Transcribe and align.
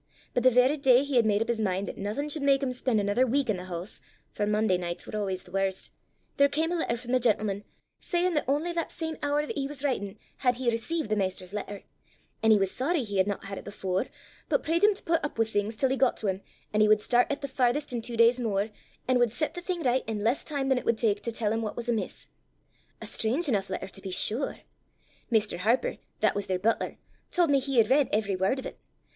But 0.33 0.41
the 0.41 0.49
varra 0.49 0.77
day 0.77 1.03
he 1.03 1.15
had 1.17 1.27
made 1.27 1.43
up 1.43 1.47
his 1.47 1.59
min' 1.59 1.85
that 1.85 1.95
nothing 1.95 2.27
should 2.27 2.41
mak 2.41 2.63
him 2.63 2.73
spend 2.73 2.99
another 2.99 3.27
week 3.27 3.51
i' 3.51 3.53
the 3.53 3.65
hoose, 3.65 4.01
for 4.31 4.47
Monday 4.47 4.75
nights 4.75 5.05
were 5.05 5.15
always 5.15 5.43
the 5.43 5.51
worst, 5.51 5.91
there 6.37 6.49
cam 6.49 6.71
a 6.71 6.75
letter 6.77 6.97
from 6.97 7.11
the 7.11 7.19
gentleman, 7.19 7.63
sayin' 7.99 8.33
that 8.33 8.45
only 8.47 8.71
that 8.71 8.91
same 8.91 9.15
hoor 9.21 9.45
that 9.45 9.55
he 9.55 9.67
was 9.67 9.83
writin' 9.83 10.17
had 10.37 10.55
he 10.55 10.71
received 10.71 11.09
the 11.11 11.15
maister's 11.15 11.53
letter; 11.53 11.83
an' 12.41 12.49
he 12.49 12.57
was 12.57 12.71
sorry 12.71 13.03
he 13.03 13.17
had 13.17 13.27
not 13.27 13.43
had 13.43 13.59
it 13.59 13.63
before, 13.63 14.07
but 14.49 14.63
prayed 14.63 14.83
him 14.83 14.95
to 14.95 15.03
put 15.03 15.23
up 15.23 15.37
with 15.37 15.51
things 15.53 15.75
till 15.75 15.91
he 15.91 15.95
got 15.95 16.17
to 16.17 16.25
him, 16.25 16.41
and 16.73 16.81
he 16.81 16.87
would 16.87 16.99
start 16.99 17.27
at 17.31 17.41
the 17.41 17.47
farthest 17.47 17.93
in 17.93 18.01
two 18.01 18.17
days 18.17 18.39
more, 18.39 18.69
and 19.07 19.19
would 19.19 19.31
set 19.31 19.53
the 19.53 19.61
thing 19.61 19.83
right 19.83 20.03
in 20.07 20.23
less 20.23 20.43
time 20.43 20.67
than 20.69 20.79
it 20.79 20.83
would 20.85 20.97
take 20.97 21.21
to 21.21 21.31
tell 21.31 21.53
him 21.53 21.61
what 21.61 21.75
was 21.75 21.87
amiss. 21.87 22.27
A 23.03 23.05
strange 23.05 23.47
enough 23.47 23.69
letter 23.69 23.87
to 23.89 24.01
be 24.01 24.09
sure! 24.09 24.61
Mr. 25.31 25.59
Harper, 25.59 25.97
that 26.21 26.33
was 26.33 26.47
their 26.47 26.57
butler, 26.57 26.97
told 27.29 27.51
me 27.51 27.59
he 27.59 27.77
had 27.77 27.91
read 27.91 28.09
every 28.11 28.35
word 28.35 28.57
of 28.57 28.65
it! 28.65 28.79